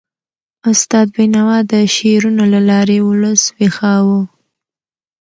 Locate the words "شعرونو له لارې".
1.95-2.97